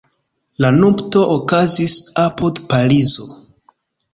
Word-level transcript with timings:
La 0.63 0.69
nupto 0.77 1.21
okazis 1.35 1.99
apud 2.25 2.63
Parizo. 2.73 3.29